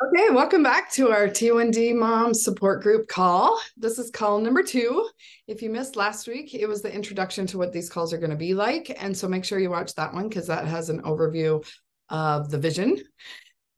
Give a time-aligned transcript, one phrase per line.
[0.00, 3.60] Okay, welcome back to our T1D Mom Support Group call.
[3.76, 5.08] This is call number two.
[5.48, 8.30] If you missed last week, it was the introduction to what these calls are going
[8.30, 8.96] to be like.
[9.02, 11.66] And so make sure you watch that one because that has an overview
[12.10, 13.02] of the vision.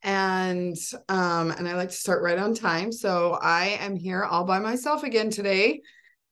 [0.03, 0.77] And
[1.09, 2.93] um, and I like to start right on time.
[2.93, 5.81] So I am here all by myself again today.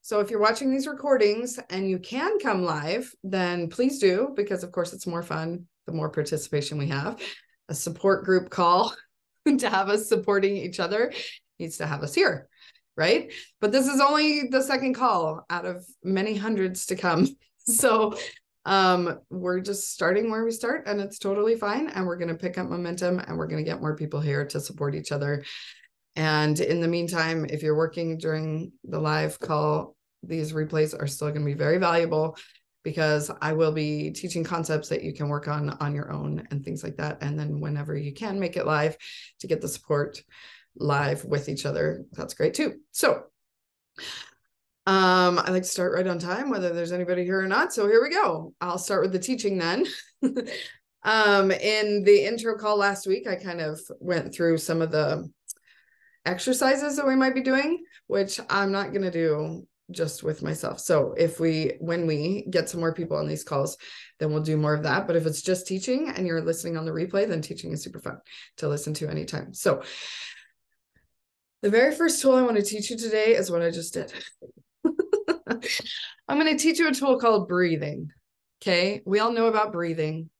[0.02, 4.64] So if you're watching these recordings and you can come live, then please do, because
[4.64, 7.18] of course it's more fun the more participation we have.
[7.70, 8.94] A support group call
[9.56, 11.12] to have us supporting each other
[11.58, 12.48] needs to have us here
[12.98, 13.32] right?
[13.60, 17.26] But this is only the second call out of many hundreds to come.
[17.70, 18.16] So
[18.64, 22.34] um we're just starting where we start and it's totally fine and we're going to
[22.34, 25.44] pick up momentum and we're going to get more people here to support each other.
[26.16, 31.28] And in the meantime if you're working during the live call these replays are still
[31.28, 32.38] going to be very valuable
[32.82, 36.64] because I will be teaching concepts that you can work on on your own and
[36.64, 37.18] things like that.
[37.22, 38.96] And then whenever you can make it live
[39.40, 40.22] to get the support
[40.76, 42.76] live with each other, that's great too.
[42.92, 43.24] So
[44.86, 47.74] um, I like to start right on time, whether there's anybody here or not.
[47.74, 48.54] So here we go.
[48.60, 49.84] I'll start with the teaching then.
[51.02, 55.30] um, in the intro call last week, I kind of went through some of the
[56.24, 60.80] exercises that we might be doing, which I'm not going to do just with myself.
[60.80, 63.76] So if we when we get some more people on these calls,
[64.18, 65.06] then we'll do more of that.
[65.06, 68.00] But if it's just teaching and you're listening on the replay, then teaching is super
[68.00, 68.18] fun
[68.58, 69.54] to listen to anytime.
[69.54, 69.82] So
[71.62, 74.12] the very first tool I want to teach you today is what I just did.
[76.28, 78.10] I'm going to teach you a tool called breathing.
[78.62, 79.02] Okay.
[79.04, 80.30] We all know about breathing.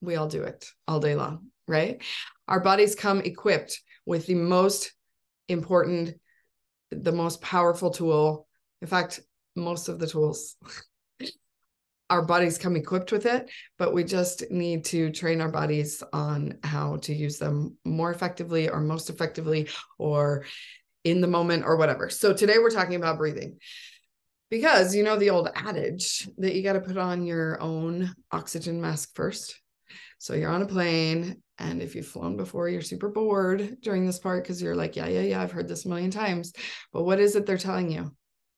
[0.00, 2.02] We all do it all day long, right?
[2.46, 4.92] Our bodies come equipped with the most
[5.48, 6.14] important,
[6.90, 8.43] the most powerful tool
[8.84, 9.20] in fact,
[9.56, 10.56] most of the tools,
[12.10, 16.58] our bodies come equipped with it, but we just need to train our bodies on
[16.62, 20.44] how to use them more effectively or most effectively or
[21.02, 22.10] in the moment or whatever.
[22.10, 23.56] So today we're talking about breathing
[24.50, 28.82] because you know the old adage that you got to put on your own oxygen
[28.82, 29.58] mask first.
[30.18, 34.18] So you're on a plane and if you've flown before, you're super bored during this
[34.18, 36.52] part because you're like, yeah, yeah, yeah, I've heard this a million times.
[36.92, 38.14] But what is it they're telling you?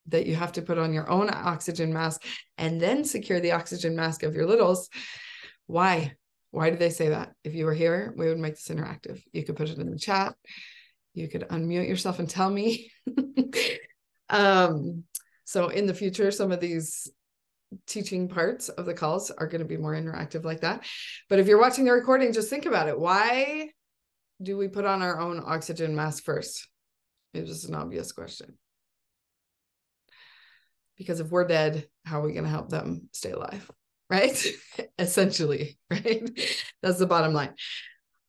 [0.08, 2.22] That you have to put on your own oxygen mask
[2.58, 4.88] and then secure the oxygen mask of your littles.
[5.66, 6.14] Why?
[6.50, 7.32] Why do they say that?
[7.44, 9.20] If you were here, we would make this interactive.
[9.32, 10.34] You could put it in the chat.
[11.14, 12.90] You could unmute yourself and tell me.
[14.30, 15.04] um,
[15.44, 17.10] so in the future, some of these
[17.86, 20.84] teaching parts of the calls are going to be more interactive like that.
[21.28, 22.98] But if you're watching the recording, just think about it.
[22.98, 23.70] Why
[24.42, 26.68] do we put on our own oxygen mask first?
[27.34, 28.56] It's just an obvious question
[30.96, 33.70] because if we're dead how are we going to help them stay alive
[34.10, 34.46] right?
[34.98, 36.30] Essentially right?
[36.82, 37.54] That's the bottom line.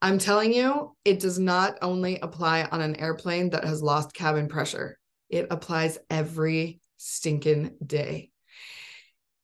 [0.00, 4.48] I'm telling you it does not only apply on an airplane that has lost cabin
[4.48, 4.96] pressure.
[5.28, 8.30] It applies every stinking day.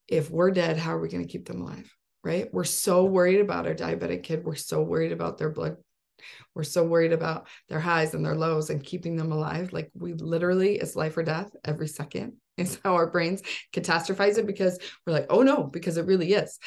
[0.08, 1.90] If we're dead how are we going to keep them alive
[2.24, 2.48] right?
[2.54, 4.44] We're so worried about our diabetic kid.
[4.44, 5.76] We're so worried about their blood.
[6.54, 9.74] We're so worried about their highs and their lows and keeping them alive.
[9.74, 13.42] Like we literally it's life or death every second is how our brains
[13.72, 16.58] catastrophize it because we're like, oh no, because it really is.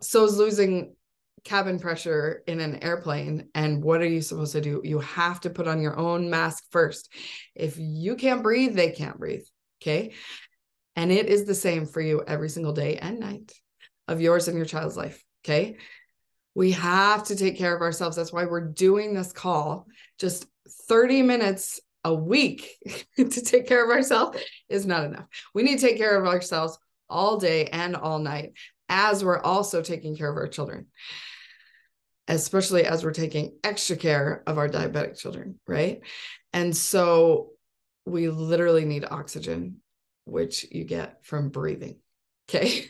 [0.00, 0.94] So is losing
[1.44, 3.48] cabin pressure in an airplane.
[3.54, 4.80] And what are you supposed to do?
[4.84, 7.12] You have to put on your own mask first.
[7.54, 9.44] If you can't breathe, they can't breathe.
[9.80, 10.12] Okay.
[10.94, 13.52] And it is the same for you every single day and night
[14.06, 15.22] of yours and your child's life.
[15.44, 15.78] Okay.
[16.54, 18.16] We have to take care of ourselves.
[18.16, 19.86] That's why we're doing this call
[20.18, 20.46] just
[20.88, 22.68] 30 minutes a week
[23.16, 25.26] to take care of ourselves is not enough.
[25.54, 28.54] We need to take care of ourselves all day and all night
[28.88, 30.86] as we're also taking care of our children,
[32.28, 36.00] especially as we're taking extra care of our diabetic children, right?
[36.52, 37.50] And so
[38.04, 39.76] we literally need oxygen,
[40.24, 41.96] which you get from breathing.
[42.48, 42.86] Okay.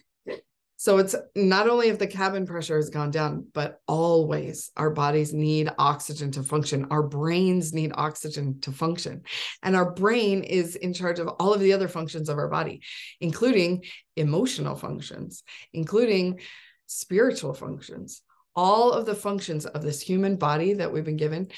[0.83, 5.33] So it's not only if the cabin pressure has gone down, but always our bodies
[5.33, 6.89] need oxygen to function.
[6.91, 9.23] Our brains need oxygen to function.
[9.63, 12.81] And our brain is in charge of all of the other functions of our body,
[13.21, 13.85] including
[14.17, 16.41] emotional functions, including
[16.89, 18.23] spiritual functions.
[18.57, 21.53] All of the functions of this human body that we've been given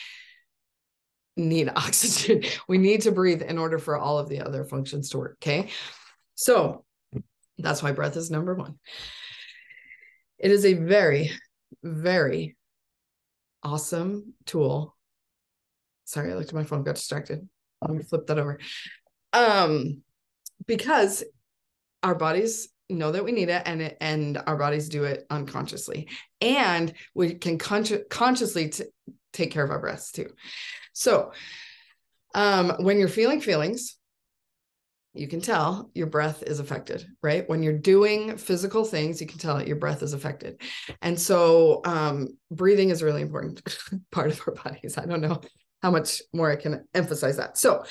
[1.34, 2.42] need oxygen.
[2.68, 5.38] We need to breathe in order for all of the other functions to work.
[5.40, 5.70] Okay.
[6.34, 6.84] So
[7.58, 8.78] that's why breath is number one.
[10.38, 11.30] It is a very,
[11.82, 12.56] very
[13.62, 14.96] awesome tool.
[16.04, 17.48] Sorry, I looked at my phone, got distracted.
[17.80, 18.58] Let me flip that over.
[19.32, 20.02] Um,
[20.66, 21.24] because
[22.02, 26.08] our bodies know that we need it and it, and our bodies do it unconsciously
[26.40, 28.84] and we can consci- consciously t-
[29.32, 30.30] take care of our breaths too.
[30.92, 31.32] So,
[32.34, 33.96] um, when you're feeling feelings,
[35.14, 37.48] you can tell your breath is affected, right?
[37.48, 40.60] When you're doing physical things, you can tell that your breath is affected.
[41.02, 43.62] And so, um, breathing is a really important
[44.12, 44.98] part of our bodies.
[44.98, 45.40] I don't know
[45.82, 47.56] how much more I can emphasize that.
[47.56, 47.84] So,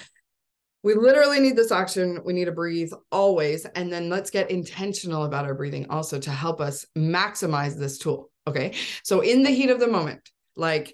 [0.83, 2.19] we literally need this oxygen.
[2.25, 3.65] We need to breathe always.
[3.65, 8.29] And then let's get intentional about our breathing also to help us maximize this tool.
[8.47, 8.73] Okay.
[9.03, 10.93] So, in the heat of the moment, like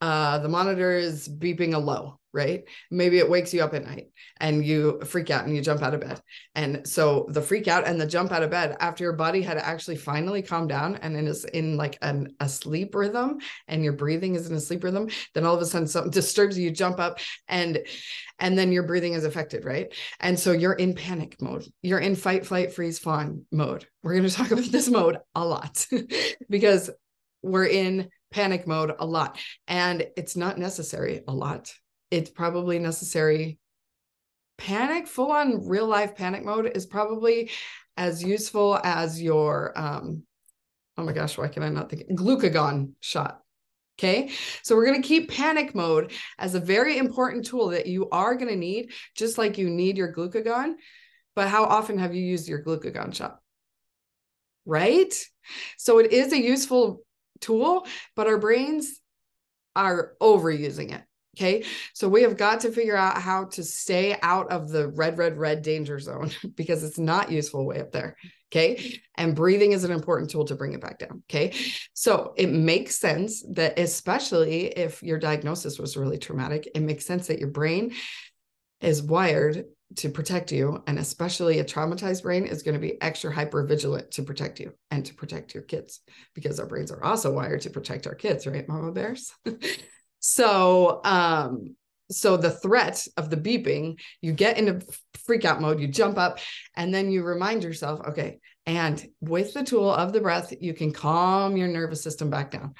[0.00, 2.64] uh, the monitor is beeping a low, right?
[2.90, 4.08] Maybe it wakes you up at night
[4.40, 6.20] and you freak out and you jump out of bed.
[6.54, 9.56] And so the freak out and the jump out of bed after your body had
[9.56, 13.38] actually finally calmed down and it is in like an, a sleep rhythm
[13.68, 16.58] and your breathing is in a sleep rhythm, then all of a sudden something disturbs
[16.58, 17.80] you, you jump up and
[18.40, 19.94] and then your breathing is affected, right?
[20.18, 21.64] And so you're in panic mode.
[21.82, 23.86] You're in fight, flight, freeze, fawn mode.
[24.02, 25.86] We're going to talk about this mode a lot
[26.50, 26.90] because
[27.42, 29.38] we're in panic mode a lot
[29.68, 31.72] and it's not necessary a lot
[32.14, 33.58] it's probably necessary.
[34.56, 37.50] Panic full on real life panic mode is probably
[37.96, 40.22] as useful as your um
[40.96, 43.40] oh my gosh why can i not think glucagon shot
[43.96, 44.30] okay?
[44.62, 48.34] So we're going to keep panic mode as a very important tool that you are
[48.34, 50.74] going to need just like you need your glucagon
[51.36, 53.38] but how often have you used your glucagon shot?
[54.66, 55.14] Right?
[55.78, 57.04] So it is a useful
[57.40, 59.00] tool but our brains
[59.76, 61.02] are overusing it
[61.34, 61.64] Okay.
[61.94, 65.36] So we have got to figure out how to stay out of the red, red,
[65.36, 68.16] red danger zone because it's not useful way up there.
[68.52, 69.00] Okay.
[69.16, 71.24] And breathing is an important tool to bring it back down.
[71.28, 71.52] Okay.
[71.92, 77.26] So it makes sense that, especially if your diagnosis was really traumatic, it makes sense
[77.26, 77.94] that your brain
[78.80, 79.64] is wired
[79.96, 80.84] to protect you.
[80.86, 84.72] And especially a traumatized brain is going to be extra hyper vigilant to protect you
[84.92, 86.00] and to protect your kids
[86.34, 89.32] because our brains are also wired to protect our kids, right, mama bears?
[90.26, 91.76] So, um,
[92.10, 94.80] so the threat of the beeping, you get into
[95.26, 96.38] freak out mode, you jump up,
[96.74, 100.92] and then you remind yourself, okay, and with the tool of the breath, you can
[100.92, 102.74] calm your nervous system back down.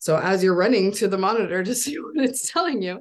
[0.00, 3.00] So as you're running to the monitor to see what it's telling you,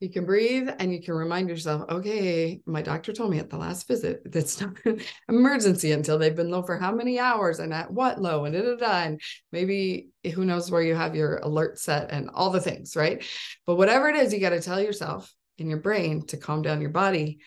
[0.00, 3.56] you can breathe and you can remind yourself, okay, my doctor told me at the
[3.56, 7.72] last visit that's not an emergency until they've been low for how many hours and
[7.72, 9.02] at what low and da, da, da.
[9.04, 9.20] And
[9.52, 13.24] maybe who knows where you have your alert set and all the things, right?
[13.66, 16.82] But whatever it is, you got to tell yourself in your brain to calm down
[16.82, 17.38] your body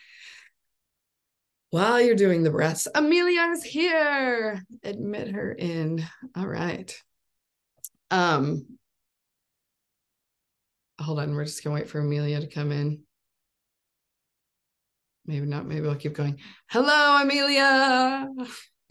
[1.70, 2.88] while you're doing the breaths.
[2.92, 4.64] Amelia is here.
[4.82, 6.04] Admit her in.
[6.36, 6.92] All right.
[8.10, 8.66] Um,
[11.00, 13.02] hold on, we're just gonna wait for Amelia to come in.
[15.26, 16.38] Maybe not, maybe I'll keep going.
[16.70, 18.28] Hello, Amelia.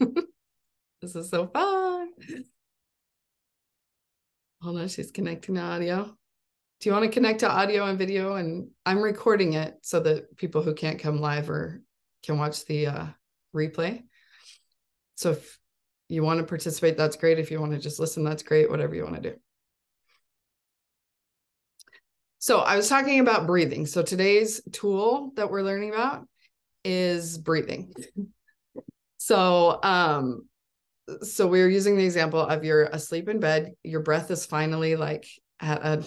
[1.02, 2.10] this is so fun.
[4.62, 6.16] Hold on, she's connecting to audio.
[6.80, 8.36] Do you want to connect to audio and video?
[8.36, 11.82] And I'm recording it so that people who can't come live or
[12.22, 13.06] can watch the uh,
[13.54, 14.02] replay.
[15.16, 15.58] So if
[16.08, 17.38] you want to participate, that's great.
[17.38, 18.70] If you want to just listen, that's great.
[18.70, 19.36] Whatever you want to do.
[22.40, 23.84] So I was talking about breathing.
[23.84, 26.26] So today's tool that we're learning about
[26.84, 27.92] is breathing.
[29.18, 30.48] So um
[31.22, 34.96] so we are using the example of you're asleep in bed, your breath is finally
[34.96, 35.26] like
[35.60, 36.02] at a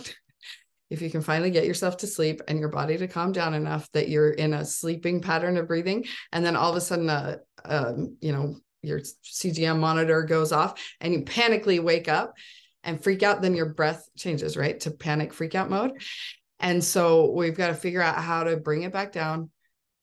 [0.90, 3.88] if you can finally get yourself to sleep and your body to calm down enough
[3.94, 7.40] that you're in a sleeping pattern of breathing and then all of a sudden a,
[7.64, 12.34] uh, um, you know your CGM monitor goes off and you panically wake up
[12.84, 14.80] and freak out, then your breath changes, right?
[14.82, 15.92] To panic freak out mode.
[16.60, 19.50] And so we've got to figure out how to bring it back down,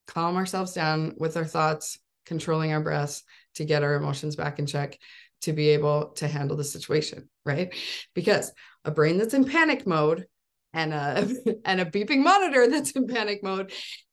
[0.06, 3.22] calm ourselves down with our thoughts, controlling our breaths
[3.54, 4.98] to get our emotions back in check
[5.42, 7.74] to be able to handle the situation, right?
[8.14, 8.52] Because
[8.84, 10.26] a brain that's in panic mode
[10.72, 11.28] and a
[11.64, 13.72] and a beeping monitor that's in panic mode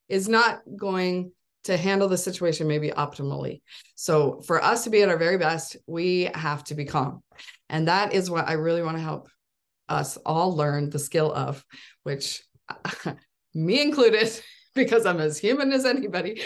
[0.09, 1.31] is not going
[1.63, 3.61] to handle the situation maybe optimally.
[3.95, 7.23] So for us to be at our very best, we have to be calm.
[7.69, 9.29] And that is what I really want to help
[9.89, 11.63] us all learn the skill of,
[12.03, 12.41] which
[13.53, 14.39] me included,
[14.75, 16.41] because I'm as human as anybody.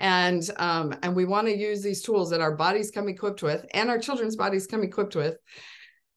[0.00, 3.66] And um, and we want to use these tools that our bodies come equipped with
[3.74, 5.36] and our children's bodies come equipped with.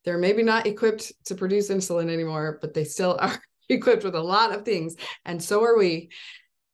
[0.06, 4.22] They're maybe not equipped to produce insulin anymore, but they still are equipped with a
[4.22, 4.96] lot of things.
[5.26, 6.10] And so are we.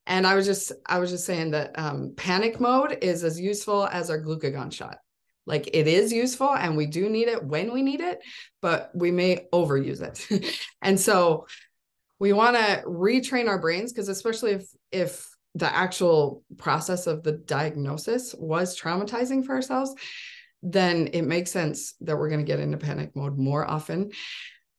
[0.08, 3.86] And I was just I was just saying that um, panic mode is as useful
[3.86, 4.98] as our glucagon shot.
[5.46, 8.20] Like it is useful and we do need it when we need it,
[8.62, 10.58] but we may overuse it.
[10.82, 11.46] and so
[12.20, 17.32] we want to retrain our brains because especially if if the actual process of the
[17.32, 19.94] diagnosis was traumatizing for ourselves,
[20.62, 24.12] then it makes sense that we're going to get into panic mode more often.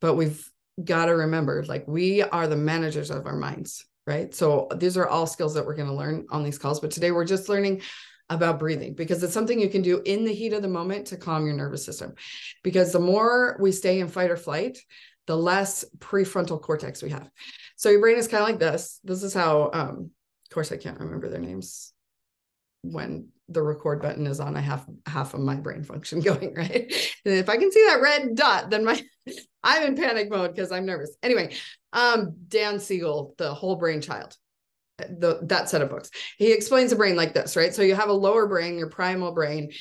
[0.01, 0.49] But we've
[0.83, 4.35] got to remember like we are the managers of our minds, right?
[4.35, 6.81] So these are all skills that we're going to learn on these calls.
[6.81, 7.83] But today we're just learning
[8.31, 11.19] about breathing because it's something you can do in the heat of the moment to
[11.19, 12.15] calm your nervous system.
[12.65, 14.79] Because the more we stay in fight or flight,
[15.27, 17.31] the less prefrontal cortex we have.
[17.77, 18.99] So your brain is kind of like this.
[19.05, 20.11] This is how, um,
[20.47, 21.93] of course, I can't remember their names
[22.81, 26.93] when the record button is on, I have half of my brain function going, right?
[27.27, 29.03] And if I can see that red dot, then my
[29.63, 31.15] I'm in panic mode because I'm nervous.
[31.23, 31.55] Anyway,
[31.93, 34.37] um, Dan Siegel, the whole brain child,
[34.99, 36.11] the that set of books.
[36.37, 37.75] He explains the brain like this, right?
[37.75, 39.73] So you have a lower brain, your primal brain.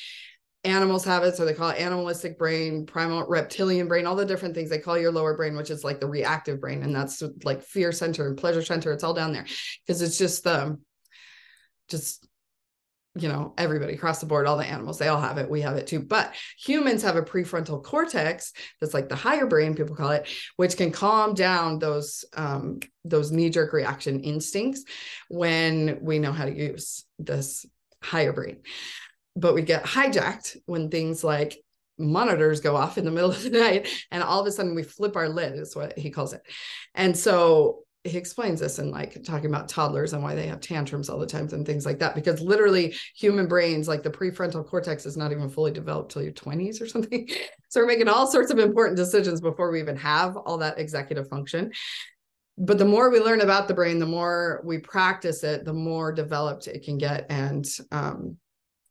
[0.64, 4.54] Animals have it, so they call it animalistic brain, primal reptilian brain, all the different
[4.54, 7.62] things they call your lower brain, which is like the reactive brain, and that's like
[7.62, 8.92] fear center and pleasure center.
[8.92, 9.46] It's all down there
[9.86, 10.82] because it's just the um,
[11.88, 12.28] just
[13.20, 15.76] you know everybody across the board all the animals they all have it we have
[15.76, 16.00] it too.
[16.00, 20.78] But humans have a prefrontal cortex that's like the higher brain people call it which
[20.78, 24.84] can calm down those um, those knee-jerk reaction instincts
[25.30, 27.66] when we know how to use this
[28.02, 28.58] higher brain.
[29.36, 31.58] But we get hijacked when things like
[31.98, 34.84] monitors go off in the middle of the night and all of a sudden we
[34.84, 36.42] flip our lid is what he calls it.
[36.94, 41.10] And so he explains this in like talking about toddlers and why they have tantrums
[41.10, 45.06] all the times and things like that because literally human brains like the prefrontal cortex
[45.06, 47.30] is not even fully developed till your 20s or something.
[47.70, 51.28] So we're making all sorts of important decisions before we even have all that executive
[51.28, 51.74] function.
[52.58, 56.14] But the more we learn about the brain the more we practice it the more
[56.14, 57.26] developed it can get.
[57.30, 58.38] And um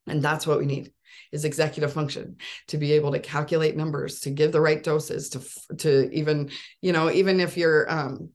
[0.06, 0.92] and that's what we need
[1.32, 2.36] is executive function
[2.68, 6.92] to be able to calculate numbers to give the right doses to to even you
[6.92, 8.30] know even if you're um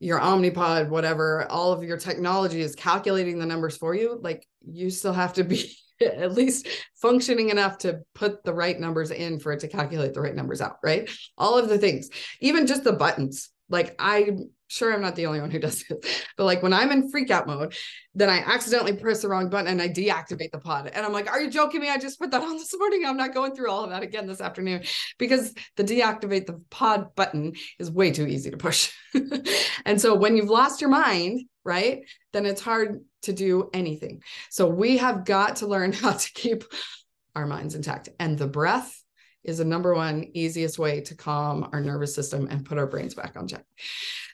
[0.00, 4.90] your omnipod whatever all of your technology is calculating the numbers for you like you
[4.90, 9.52] still have to be at least functioning enough to put the right numbers in for
[9.52, 11.10] it to calculate the right numbers out right?
[11.36, 12.10] All of the things.
[12.40, 13.50] Even just the buttons.
[13.68, 16.92] Like i'm sure i'm not the only one who does this but like when i'm
[16.92, 17.74] in freak out mode
[18.14, 20.90] then i accidentally press the wrong button and i deactivate the pod.
[20.92, 21.90] And i'm like are you joking me?
[21.90, 23.04] I just put that on this morning.
[23.06, 24.82] I'm not going through all of that again this afternoon.
[25.18, 28.92] Because the deactivate the pod button is way too easy to push.
[29.84, 34.22] And so when you've lost your mind right then it's hard to do anything.
[34.50, 36.64] So we have got to learn how to keep
[37.34, 38.08] our minds intact.
[38.18, 39.02] And the breath
[39.48, 43.14] is the number one easiest way to calm our nervous system and put our brains
[43.14, 43.64] back on check.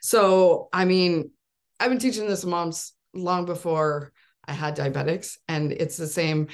[0.02, 1.30] So, I mean,
[1.78, 4.12] I've been teaching this to moms long before
[4.46, 6.48] I had diabetics, and it's the same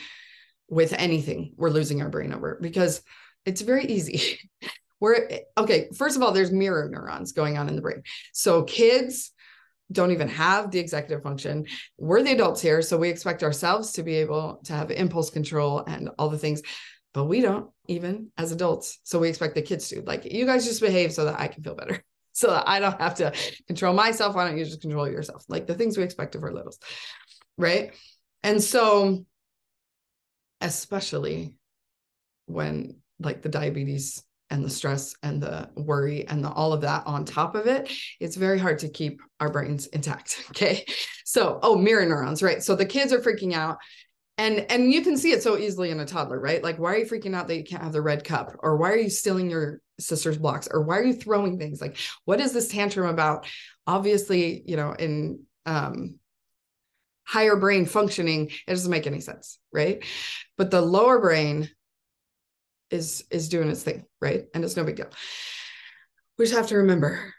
[0.68, 3.02] with anything we're losing our brain over because
[3.46, 4.38] it's very easy.
[5.00, 5.26] we're
[5.56, 8.02] okay, first of all, there's mirror neurons going on in the brain.
[8.34, 9.32] So, kids
[9.90, 11.64] don't even have the executive function.
[11.98, 15.82] We're the adults here, so we expect ourselves to be able to have impulse control
[15.86, 16.62] and all the things
[17.12, 19.00] but we don't even as adults.
[19.02, 21.62] So we expect the kids to like, you guys just behave so that I can
[21.62, 22.02] feel better.
[22.32, 23.34] So that I don't have to
[23.66, 24.36] control myself.
[24.36, 25.44] Why don't you just control yourself?
[25.48, 26.78] Like the things we expect of our littles.
[27.58, 27.92] Right.
[28.44, 29.26] And so,
[30.60, 31.54] especially
[32.46, 37.02] when like the diabetes and the stress and the worry and the, all of that
[37.06, 40.44] on top of it, it's very hard to keep our brains intact.
[40.50, 40.84] Okay.
[41.24, 42.62] So, oh, mirror neurons, right?
[42.62, 43.78] So the kids are freaking out
[44.40, 46.64] and and you can see it so easily in a toddler right?
[46.64, 48.56] Like why are you freaking out that you can't have the red cup?
[48.60, 50.66] Or why are you stealing your sister's blocks?
[50.70, 51.80] Or why are you throwing things?
[51.80, 53.46] Like what is this tantrum about?
[53.86, 56.18] Obviously you know in um
[57.24, 60.02] higher brain functioning it doesn't make any sense right?
[60.56, 61.68] But the lower brain
[62.90, 64.46] is is doing its thing right?
[64.54, 65.10] And it's no big deal.
[66.38, 67.34] We just have to remember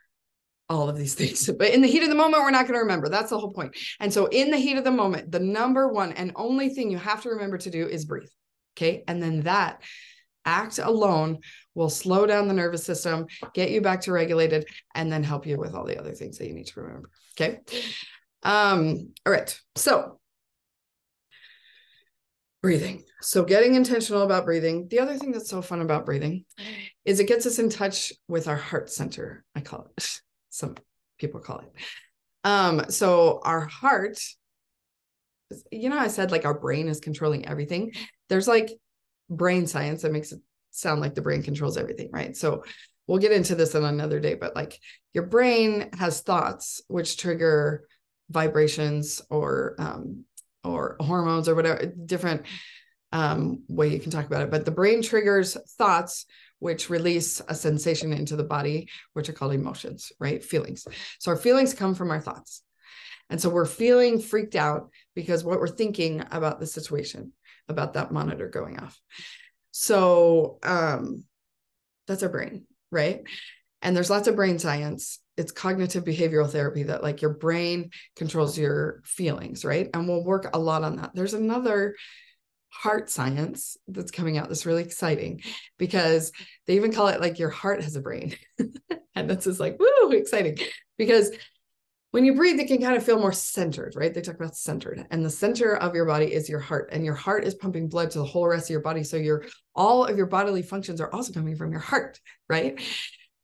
[0.71, 1.49] all of these things.
[1.57, 3.09] But in the heat of the moment, we're not going to remember.
[3.09, 3.75] That's the whole point.
[3.99, 6.97] And so, in the heat of the moment, the number one and only thing you
[6.97, 8.29] have to remember to do is breathe.
[8.77, 9.03] Okay.
[9.07, 9.83] And then that
[10.45, 11.39] act alone
[11.75, 15.57] will slow down the nervous system, get you back to regulated, and then help you
[15.57, 17.09] with all the other things that you need to remember.
[17.39, 17.59] Okay.
[18.43, 19.59] Um, all right.
[19.75, 20.19] So,
[22.61, 23.03] breathing.
[23.21, 24.87] So, getting intentional about breathing.
[24.89, 26.45] The other thing that's so fun about breathing
[27.05, 30.21] is it gets us in touch with our heart center, I call it
[30.51, 30.75] some
[31.17, 31.71] people call it.
[32.43, 34.19] Um, so our heart,
[35.71, 37.93] you know, I said like our brain is controlling everything.
[38.29, 38.71] There's like
[39.29, 40.41] brain science that makes it
[40.71, 42.35] sound like the brain controls everything, right?
[42.35, 42.63] So
[43.07, 44.79] we'll get into this on another day, but like
[45.13, 47.83] your brain has thoughts which trigger
[48.29, 50.25] vibrations or um,
[50.63, 52.43] or hormones or whatever different
[53.11, 54.51] um, way you can talk about it.
[54.51, 56.25] But the brain triggers thoughts
[56.61, 60.43] which release a sensation into the body, which are called emotions, right?
[60.43, 60.85] Feelings.
[61.17, 62.61] So our feelings come from our thoughts.
[63.31, 67.33] And so we're feeling freaked out because what we're thinking about the situation,
[67.67, 69.01] about that monitor going off.
[69.71, 71.23] So um,
[72.05, 73.23] that's our brain, right?
[73.81, 75.17] And there's lots of brain science.
[75.37, 79.89] It's cognitive behavioral therapy that like your brain controls your feelings, right?
[79.95, 81.15] And we'll work a lot on that.
[81.15, 81.95] There's another
[82.71, 85.41] heart science that's coming out that's really exciting
[85.77, 86.31] because
[86.65, 88.35] they even call it like your heart has a brain.
[89.15, 90.57] and this is like, woo, exciting.
[90.97, 91.31] Because
[92.11, 94.13] when you breathe, you can kind of feel more centered, right?
[94.13, 97.15] They talk about centered, and the center of your body is your heart, and your
[97.15, 99.03] heart is pumping blood to the whole rest of your body.
[99.03, 102.81] So your all of your bodily functions are also coming from your heart, right?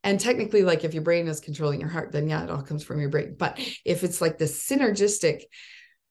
[0.04, 2.84] And technically, like if your brain is controlling your heart, then yeah, it all comes
[2.84, 3.36] from your brain.
[3.38, 5.44] But if it's like the synergistic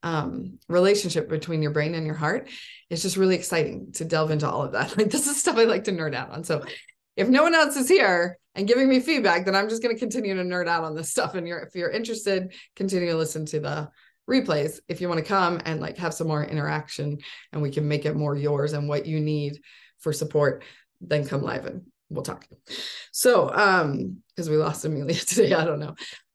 [0.02, 2.48] um, relationship between your brain and your heart,
[2.90, 4.96] it's just really exciting to delve into all of that.
[4.96, 6.44] Like this is stuff I like to nerd out on.
[6.44, 6.64] So
[7.16, 9.98] if no one else is here and giving me feedback, then I'm just going to
[9.98, 11.34] continue to nerd out on this stuff.
[11.34, 13.90] And you're if you're interested, continue to listen to the
[14.28, 14.80] replays.
[14.88, 17.18] If you want to come and like have some more interaction
[17.52, 19.60] and we can make it more yours and what you need
[19.98, 20.64] for support,
[21.00, 22.46] then come live and we'll talk.
[23.12, 25.94] So um, because we lost Amelia today, I don't know.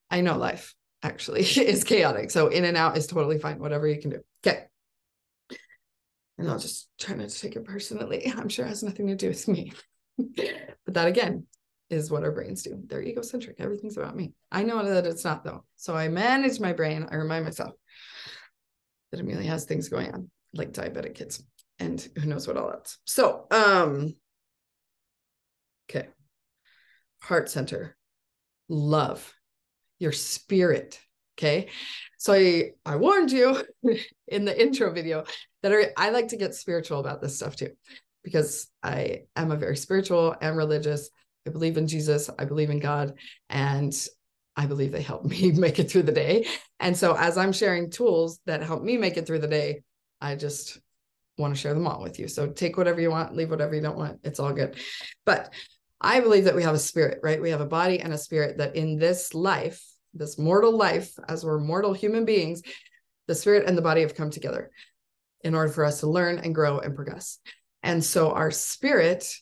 [0.09, 2.31] I know life actually is chaotic.
[2.31, 4.19] So in and out is totally fine, whatever you can do.
[4.45, 4.65] Okay.
[6.37, 8.31] And I'll just try not to take it personally.
[8.37, 9.73] I'm sure it has nothing to do with me.
[10.17, 11.45] but that again
[11.89, 12.81] is what our brains do.
[12.87, 13.57] They're egocentric.
[13.59, 14.33] Everything's about me.
[14.51, 15.65] I know that it's not though.
[15.75, 17.07] So I manage my brain.
[17.11, 17.73] I remind myself
[19.11, 21.43] that Amelia has things going on, like diabetic kids,
[21.79, 22.97] and who knows what all else.
[23.05, 24.15] So, um,
[25.89, 26.07] okay.
[27.21, 27.97] Heart center,
[28.69, 29.33] love,
[30.01, 30.99] your spirit.
[31.37, 31.69] Okay.
[32.17, 33.63] So I, I warned you
[34.27, 35.23] in the intro video
[35.63, 37.71] that I, I like to get spiritual about this stuff too
[38.23, 41.09] because I am a very spiritual and religious.
[41.47, 43.15] I believe in Jesus, I believe in God,
[43.49, 43.95] and
[44.55, 46.47] I believe they help me make it through the day.
[46.79, 49.83] And so as I'm sharing tools that help me make it through the day,
[50.19, 50.79] I just
[51.37, 52.27] want to share them all with you.
[52.27, 54.19] So take whatever you want, leave whatever you don't want.
[54.23, 54.77] It's all good.
[55.25, 55.51] But
[55.99, 57.41] I believe that we have a spirit, right?
[57.41, 61.45] We have a body and a spirit that in this life, this mortal life, as
[61.45, 62.61] we're mortal human beings,
[63.27, 64.71] the spirit and the body have come together
[65.43, 67.39] in order for us to learn and grow and progress.
[67.83, 69.33] And so our spirit,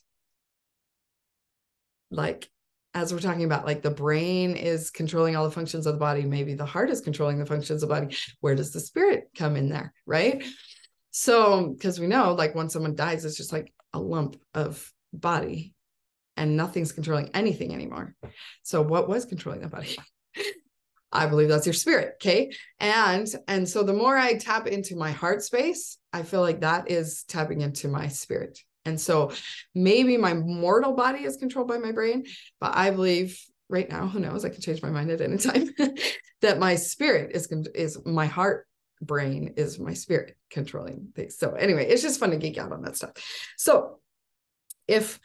[2.10, 2.48] like
[2.94, 6.22] as we're talking about, like the brain is controlling all the functions of the body,
[6.22, 8.16] maybe the heart is controlling the functions of the body.
[8.40, 9.92] Where does the spirit come in there?
[10.06, 10.44] Right.
[11.12, 15.74] So, because we know, like when someone dies, it's just like a lump of body
[16.36, 18.14] and nothing's controlling anything anymore.
[18.62, 19.96] So, what was controlling the body?
[21.12, 22.14] I believe that's your spirit.
[22.14, 22.52] Okay.
[22.78, 26.90] And and so the more I tap into my heart space, I feel like that
[26.90, 28.58] is tapping into my spirit.
[28.84, 29.32] And so
[29.74, 32.24] maybe my mortal body is controlled by my brain,
[32.60, 35.70] but I believe right now, who knows, I can change my mind at any time,
[36.40, 38.66] that my spirit is is my heart
[39.02, 41.38] brain is my spirit controlling things.
[41.38, 43.12] So anyway, it's just fun to geek out on that stuff.
[43.56, 44.00] So
[44.86, 45.18] if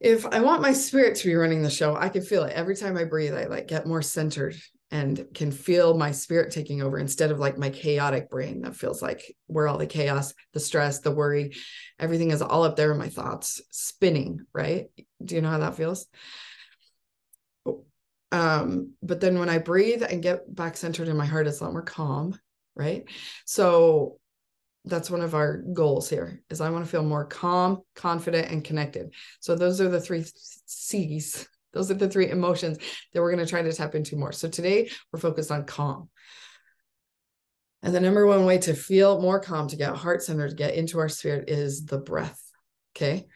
[0.00, 2.74] if I want my spirit to be running the show, I can feel it every
[2.74, 3.34] time I breathe.
[3.34, 4.56] I like get more centered
[4.90, 9.02] and can feel my spirit taking over instead of like my chaotic brain that feels
[9.02, 11.54] like where all the chaos, the stress, the worry,
[11.98, 14.86] everything is all up there in my thoughts spinning, right?
[15.22, 16.06] Do you know how that feels?
[18.32, 21.64] Um, but then when I breathe and get back centered in my heart, it's a
[21.64, 22.38] lot more calm,
[22.74, 23.04] right?
[23.44, 24.19] So
[24.84, 28.64] that's one of our goals here is i want to feel more calm confident and
[28.64, 29.12] connected.
[29.40, 30.24] So those are the three
[30.66, 31.48] c's.
[31.72, 32.78] Those are the three emotions
[33.12, 34.32] that we're going to try to tap into more.
[34.32, 36.08] So today we're focused on calm.
[37.82, 40.74] And the number one way to feel more calm to get heart centered to get
[40.74, 42.42] into our spirit is the breath
[42.96, 43.26] okay?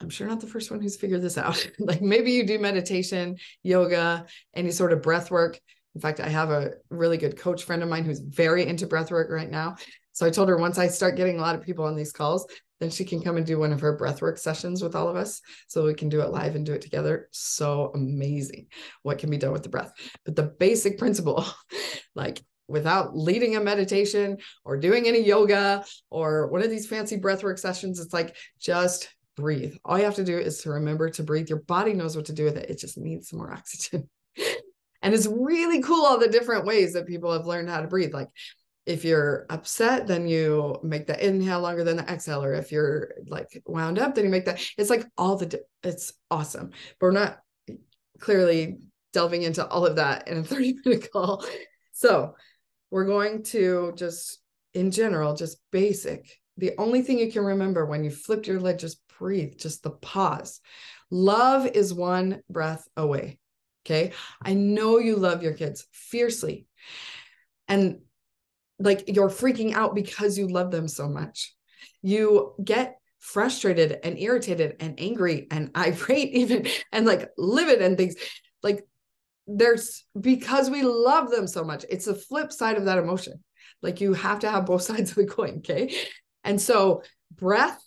[0.00, 1.70] I'm sure not the first one who's figured this out.
[1.78, 5.60] like maybe you do meditation, yoga, any sort of breath work.
[5.94, 9.10] In fact, I have a really good coach friend of mine who's very into breath
[9.10, 9.76] work right now.
[10.12, 12.46] So I told her once I start getting a lot of people on these calls,
[12.80, 15.40] then she can come and do one of her breathwork sessions with all of us
[15.68, 17.28] so we can do it live and do it together.
[17.30, 18.66] So amazing
[19.02, 19.92] what can be done with the breath.
[20.24, 21.46] But the basic principle,
[22.14, 27.58] like without leading a meditation or doing any yoga or one of these fancy breathwork
[27.58, 29.74] sessions, it's like just breathe.
[29.84, 31.48] All you have to do is to remember to breathe.
[31.48, 32.70] Your body knows what to do with it.
[32.70, 34.08] It just needs some more oxygen.
[35.02, 38.14] And it's really cool all the different ways that people have learned how to breathe.
[38.14, 38.28] Like
[38.86, 42.42] if you're upset, then you make the inhale longer than the exhale.
[42.42, 44.60] Or if you're like wound up, then you make that.
[44.76, 46.70] It's like all the, it's awesome.
[46.98, 47.38] But we're not
[48.18, 48.78] clearly
[49.12, 51.44] delving into all of that in a 30 minute call.
[51.92, 52.34] So
[52.90, 54.40] we're going to just,
[54.74, 56.26] in general, just basic.
[56.58, 59.90] The only thing you can remember when you flip your lid, just breathe, just the
[59.90, 60.60] pause.
[61.10, 63.38] Love is one breath away.
[63.84, 64.12] Okay.
[64.42, 66.66] I know you love your kids fiercely.
[67.68, 68.00] And
[68.78, 71.54] like you're freaking out because you love them so much.
[72.02, 78.16] You get frustrated and irritated and angry and irate even and like livid and things
[78.64, 78.84] like
[79.46, 83.34] there's because we love them so much it's the flip side of that emotion
[83.80, 85.94] like you have to have both sides of the coin okay
[86.42, 87.80] and so breath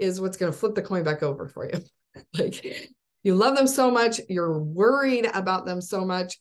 [0.00, 1.80] is what's going to flip the coin back over for you
[2.34, 2.90] like
[3.22, 6.38] you love them so much you're worried about them so much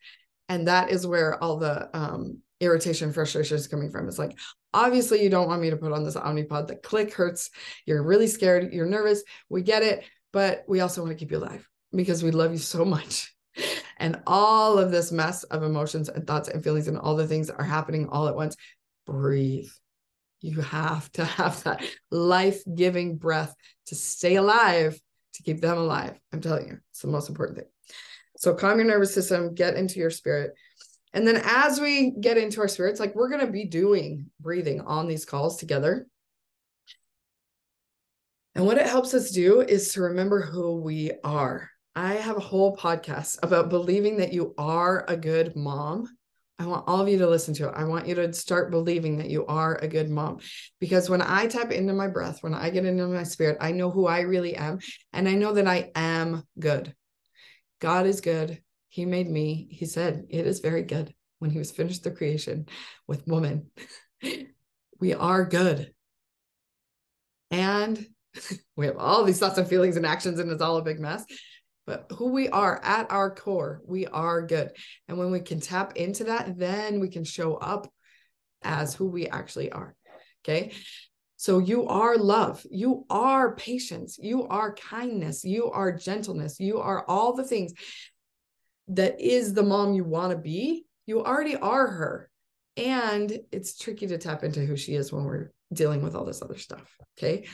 [0.50, 4.08] and that is where all the um, irritation frustration is coming from.
[4.08, 4.38] It's like
[4.74, 6.68] obviously you don't want me to put on this omnipod.
[6.68, 7.50] The click hurts.
[7.86, 8.74] You're really scared.
[8.74, 9.24] You're nervous.
[9.50, 10.04] We get it.
[10.32, 13.34] But we also want to keep you alive because we love you so much.
[14.02, 17.50] And all of this mess of emotions and thoughts and feelings and all the things
[17.50, 18.56] are happening all at once.
[19.06, 19.68] Breathe.
[20.39, 23.54] You have to have that life-giving breath
[23.88, 24.98] to stay alive
[25.34, 26.20] to keep them alive.
[26.34, 27.68] I'm telling you it's the most important thing.
[28.38, 30.54] So calm your nervous system get into your spirit.
[31.13, 34.82] And then as we get into our spirits like we're going to be doing breathing
[34.82, 36.08] on these calls together.
[38.56, 41.70] And what it helps us do is to remember who we are.
[41.96, 46.08] I have a whole podcast about believing that you are a good mom.
[46.60, 47.74] I want all of you to listen to it.
[47.74, 50.39] I want you to start believing that you are a good mom.
[50.82, 53.89] Because when I tap into my breath, when I get into my spirit, I know
[53.89, 54.80] who I really am.
[55.13, 56.93] And I know that I am good.
[57.80, 58.62] God is good.
[58.89, 59.69] He made me.
[59.72, 62.67] He said, It is very good when he was finished the creation
[63.08, 63.72] with woman.
[65.00, 65.93] we are good.
[67.52, 68.06] And
[68.76, 71.24] we have all these thoughts and feelings and actions, and it's all a big mess
[71.89, 74.69] but who we are at our core, we are good.
[75.08, 77.91] And when we can tap into that, then we can show up
[78.62, 79.95] as who we actually are.
[80.45, 80.71] Okay.
[81.38, 87.04] So you are love, you are patience, you are kindness, you are gentleness, you are
[87.08, 87.73] all the things
[88.89, 90.86] that is the mom you want to be.
[91.08, 92.30] You already are her.
[92.78, 96.43] And it's tricky to tap into who she is when we're dealing with all this
[96.43, 96.88] other stuff.
[97.17, 97.47] Okay.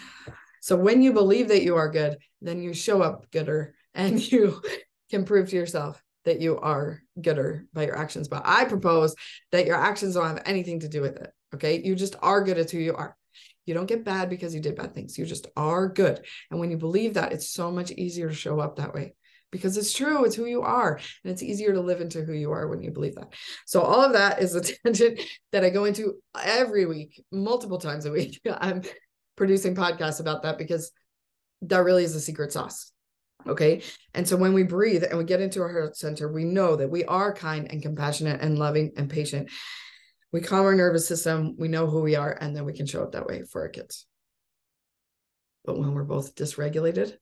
[0.61, 4.61] So when you believe that you are good, then you show up gooder and you
[5.09, 8.27] can prove to yourself that you are gooder by your actions.
[8.27, 9.15] But I propose
[9.51, 11.31] that your actions don't have anything to do with it.
[11.53, 11.81] Okay.
[11.83, 13.15] You just are good at who you are.
[13.65, 15.17] You don't get bad because you did bad things.
[15.17, 16.23] You just are good.
[16.51, 19.15] And when you believe that, it's so much easier to show up that way
[19.51, 20.25] because it's true.
[20.25, 20.99] It's who you are.
[21.23, 23.33] And it's easier to live into who you are when you believe that.
[23.65, 28.05] So, all of that is a tangent that I go into every week, multiple times
[28.05, 28.39] a week.
[28.59, 28.83] I'm
[29.35, 30.91] producing podcasts about that because
[31.63, 32.91] that really is the secret sauce.
[33.47, 33.81] Okay.
[34.13, 36.89] And so when we breathe and we get into our heart center, we know that
[36.89, 39.49] we are kind and compassionate and loving and patient.
[40.31, 43.03] We calm our nervous system, we know who we are, and then we can show
[43.03, 44.05] up that way for our kids.
[45.63, 47.15] But when we're both dysregulated,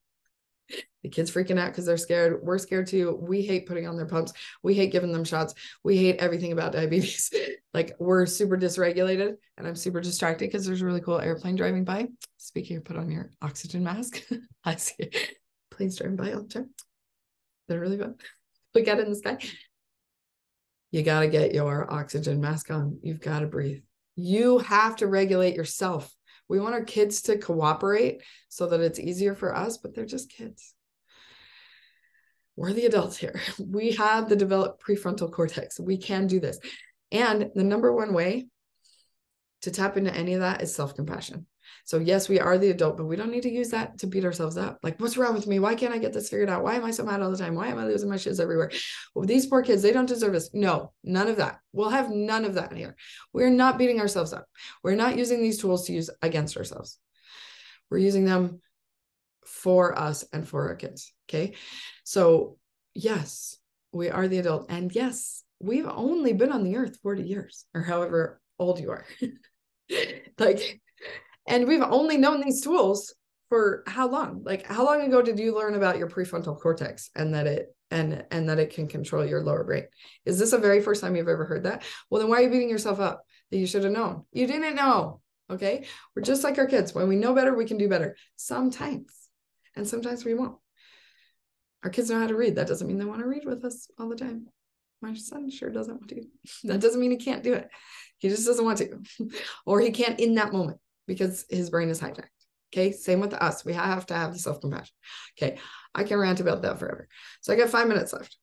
[1.03, 2.39] the kids freaking out because they're scared.
[2.41, 3.17] We're scared too.
[3.21, 4.33] We hate putting on their pumps.
[4.63, 5.53] We hate giving them shots.
[5.83, 7.31] We hate everything about diabetes.
[7.73, 11.83] like we're super dysregulated and I'm super distracted because there's a really cool airplane driving
[11.83, 12.07] by.
[12.37, 14.23] Speaking of put on your oxygen mask,
[14.63, 15.09] I see
[15.75, 16.69] planes driving by all the time.
[17.67, 18.15] They're really fun.
[18.75, 19.37] At it in the sky.
[20.91, 22.99] You got to get your oxygen mask on.
[23.03, 23.81] You've got to breathe.
[24.15, 26.13] You have to regulate yourself.
[26.47, 30.31] We want our kids to cooperate so that it's easier for us, but they're just
[30.31, 30.73] kids.
[32.55, 33.39] We're the adults here.
[33.59, 35.79] We have the developed prefrontal cortex.
[35.79, 36.59] We can do this.
[37.11, 38.47] And the number one way
[39.61, 41.47] to tap into any of that is self compassion.
[41.85, 44.25] So, yes, we are the adult, but we don't need to use that to beat
[44.25, 44.79] ourselves up.
[44.83, 45.59] Like, what's wrong with me?
[45.59, 46.63] Why can't I get this figured out?
[46.63, 47.55] Why am I so mad all the time?
[47.55, 48.71] Why am I losing my shiz everywhere?
[49.13, 50.49] Well, these poor kids, they don't deserve this.
[50.53, 51.59] No, none of that.
[51.71, 52.95] We'll have none of that here.
[53.33, 54.45] We're not beating ourselves up.
[54.83, 56.99] We're not using these tools to use against ourselves.
[57.89, 58.61] We're using them
[59.45, 61.13] for us and for our kids.
[61.29, 61.55] Okay.
[62.03, 62.57] So,
[62.93, 63.57] yes,
[63.91, 64.67] we are the adult.
[64.69, 69.05] And yes, we've only been on the earth 40 years or however old you are.
[70.39, 70.81] like
[71.47, 73.13] and we've only known these tools
[73.49, 74.41] for how long?
[74.43, 78.25] Like how long ago did you learn about your prefrontal cortex and that it and
[78.31, 79.83] and that it can control your lower brain?
[80.25, 81.83] Is this the very first time you've ever heard that?
[82.09, 84.23] Well, then why are you beating yourself up that you should have known?
[84.31, 85.21] You didn't know.
[85.49, 85.85] Okay.
[86.15, 86.95] We're just like our kids.
[86.95, 88.15] When we know better, we can do better.
[88.35, 89.13] Sometimes.
[89.75, 90.57] And sometimes we won't.
[91.83, 92.55] Our kids know how to read.
[92.55, 94.47] That doesn't mean they want to read with us all the time.
[95.01, 96.23] My son sure doesn't want to.
[96.63, 97.69] That doesn't mean he can't do it.
[98.17, 98.99] He just doesn't want to,
[99.65, 102.27] or he can't in that moment because his brain is hijacked.
[102.73, 102.91] Okay.
[102.91, 103.63] Same with us.
[103.63, 104.95] We have to have the self compassion.
[105.37, 105.57] Okay.
[105.93, 107.07] I can rant about that forever.
[107.41, 108.37] So I got five minutes left.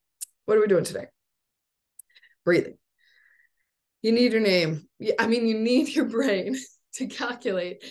[0.46, 1.06] What are we doing today?
[2.44, 2.78] Breathing.
[4.02, 4.88] You need your name.
[5.18, 6.56] I mean, you need your brain
[6.94, 7.84] to calculate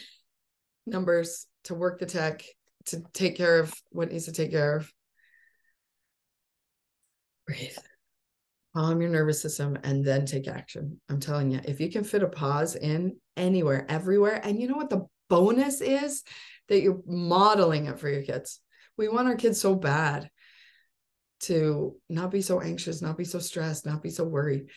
[0.85, 2.43] numbers, to work the tech,
[2.85, 4.91] to take care of what needs to take care of.
[7.45, 7.77] Breathe
[8.75, 10.99] calm your nervous system and then take action.
[11.09, 14.77] I'm telling you, if you can fit a pause in anywhere, everywhere, and you know
[14.77, 16.23] what the bonus is?
[16.69, 18.61] that you're modeling it for your kids.
[18.97, 20.29] We want our kids so bad
[21.41, 24.67] to not be so anxious, not be so stressed, not be so worried.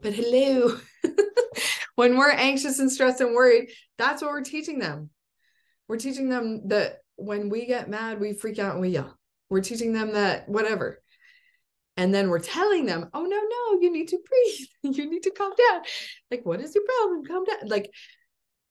[0.00, 0.78] But hello,
[1.96, 5.10] when we're anxious and stressed and worried, that's what we're teaching them.
[5.88, 9.16] We're teaching them that when we get mad, we freak out and we yell.
[9.48, 11.00] We're teaching them that whatever.
[11.98, 14.68] And then we're telling them, oh, no, no, you need to breathe.
[14.96, 15.82] You need to calm down.
[16.30, 17.24] Like, what is your problem?
[17.24, 17.68] Calm down.
[17.68, 17.90] Like,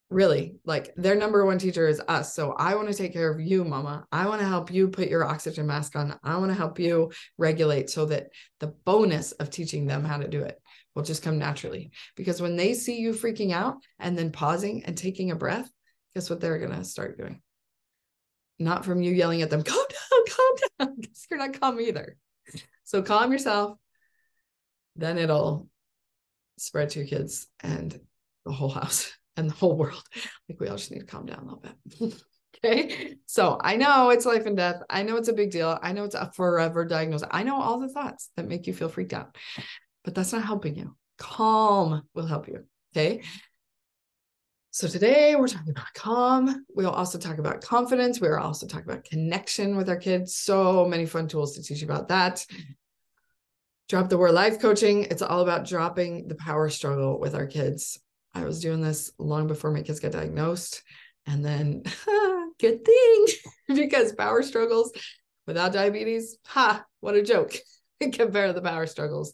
[0.09, 3.41] really like their number one teacher is us so i want to take care of
[3.41, 6.57] you mama i want to help you put your oxygen mask on i want to
[6.57, 8.27] help you regulate so that
[8.61, 10.61] the bonus of teaching them how to do it
[10.95, 14.97] will just come naturally because when they see you freaking out and then pausing and
[14.97, 15.69] taking a breath
[16.15, 17.41] guess what they're going to start doing
[18.59, 20.55] not from you yelling at them calm down calm
[20.87, 22.15] down because you're not calm either
[22.87, 23.77] so calm yourself
[24.97, 25.67] then it'll
[26.57, 27.99] spread to your kids and
[28.45, 30.03] the whole house and the whole world.
[30.49, 32.23] Like we all just need to calm down a little bit.
[32.65, 33.15] okay.
[33.27, 34.81] So I know it's life and death.
[34.89, 35.77] I know it's a big deal.
[35.81, 37.27] I know it's a forever diagnosis.
[37.31, 39.37] I know all the thoughts that make you feel freaked out,
[40.03, 40.95] but that's not helping you.
[41.19, 42.65] Calm will help you.
[42.95, 43.21] Okay.
[44.77, 46.63] So today we're talking about calm.
[46.69, 48.21] We'll also talk about confidence.
[48.21, 50.35] We'll also talk about connection with our kids.
[50.35, 52.45] So many fun tools to teach you about that.
[53.89, 55.05] Drop the war life coaching.
[55.05, 57.99] It's all about dropping the power struggle with our kids.
[58.35, 60.83] I was doing this long before my kids got diagnosed.
[61.25, 61.81] And then,
[62.59, 63.25] good thing,
[63.69, 64.91] because power struggles
[65.47, 67.55] without diabetes, ha, what a joke
[67.99, 69.33] compared to the power struggles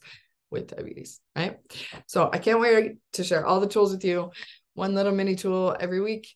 [0.49, 1.57] with diabetes, right?
[2.05, 4.31] So I can't wait to share all the tools with you.
[4.73, 6.27] One little mini tool every week.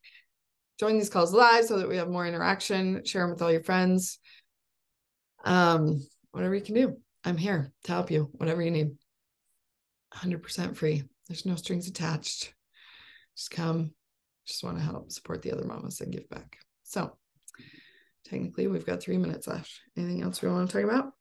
[0.79, 3.03] Join these calls live so that we have more interaction.
[3.03, 4.19] Share them with all your friends.
[5.43, 8.91] Um, whatever you can do, I'm here to help you, whatever you need.
[10.13, 11.03] 100% free.
[11.27, 12.53] There's no strings attached
[13.37, 13.91] just come,
[14.47, 16.57] just want to help support the other mamas and give back.
[16.83, 17.15] So
[18.25, 19.71] technically we've got three minutes left.
[19.95, 21.13] Anything else we want to talk about?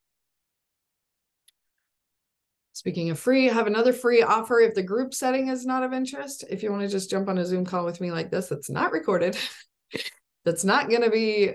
[2.76, 5.94] Speaking of free, I have another free offer if the group setting is not of
[5.94, 6.44] interest.
[6.50, 8.68] If you want to just jump on a Zoom call with me like this, that's
[8.68, 9.36] not recorded,
[10.44, 11.54] that's not going to be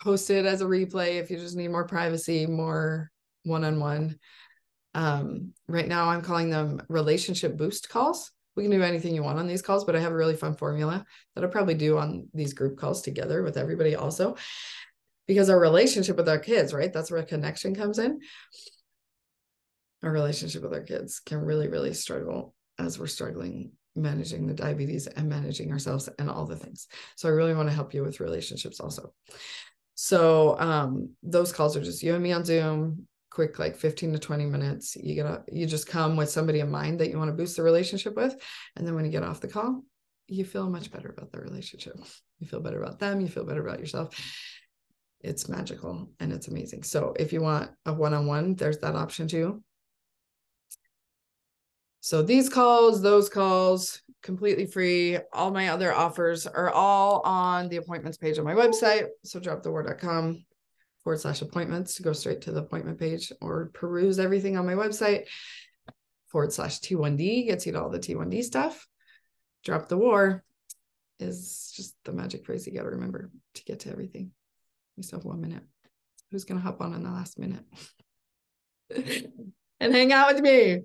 [0.00, 3.10] posted as a replay if you just need more privacy, more
[3.42, 4.18] one on one.
[4.94, 9.46] Right now, I'm calling them relationship boost calls we can do anything you want on
[9.46, 12.52] these calls, but I have a really fun formula that I'll probably do on these
[12.52, 14.36] group calls together with everybody also.
[15.26, 16.92] Because our relationship with our kids, right?
[16.92, 18.20] That's where connection comes in.
[20.02, 25.06] Our relationship with our kids can really, really struggle as we're struggling managing the diabetes
[25.06, 26.88] and managing ourselves and all the things.
[27.16, 29.12] So I really want to help you with relationships also.
[29.94, 34.18] So um, those calls are just you and me on Zoom quick like 15 to
[34.18, 34.94] 20 minutes.
[34.96, 37.56] You get a, you just come with somebody in mind that you want to boost
[37.56, 38.36] the relationship with
[38.76, 39.82] and then when you get off the call
[40.28, 41.98] you feel much better about the relationship.
[42.38, 44.14] You feel better about them you feel better about yourself.
[45.20, 46.82] It's magical and it's amazing.
[46.82, 49.62] So if you want a one-on-one there's that option too
[52.02, 57.76] so these calls those calls completely free all my other offers are all on the
[57.76, 60.44] appointments page on my website so dropthewar.com
[61.02, 64.74] forward slash appointments to go straight to the appointment page or peruse everything on my
[64.74, 65.24] website.
[66.28, 68.86] Forward slash T1D gets you to all the T1D stuff.
[69.64, 70.42] Drop the war
[71.20, 74.30] is just the magic phrase you got to remember to get to everything.
[74.96, 75.62] We still have one minute.
[76.30, 77.64] Who's going to hop on in the last minute
[79.80, 80.80] and hang out with me?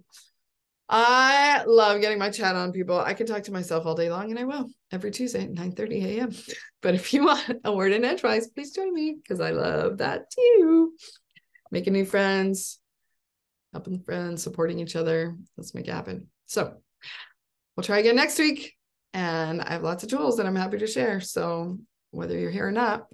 [0.89, 2.97] I love getting my chat on people.
[2.97, 5.71] I can talk to myself all day long, and I will every Tuesday at 9
[5.73, 6.31] 30 a.m.
[6.81, 10.31] But if you want a word in edgewise, please join me because I love that
[10.31, 10.93] too.
[11.71, 12.79] Making new friends,
[13.73, 15.35] helping friends, supporting each other.
[15.57, 16.27] Let's make it happen.
[16.45, 16.77] So
[17.75, 18.75] we'll try again next week.
[19.13, 21.19] And I have lots of tools that I'm happy to share.
[21.19, 21.79] So
[22.11, 23.07] whether you're here or not,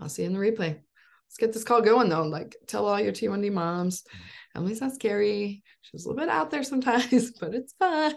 [0.00, 0.80] I'll see you in the replay.
[1.28, 2.22] Let's get this call going though.
[2.22, 4.02] Like tell all your T1D moms.
[4.02, 4.22] Mm-hmm.
[4.56, 5.62] Emily's not scary.
[5.82, 8.14] She's a little bit out there sometimes, but it's fun.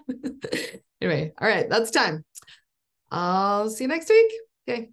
[1.02, 2.24] anyway, all right, that's time.
[3.12, 4.32] I'll see you next week.
[4.68, 4.90] Okay.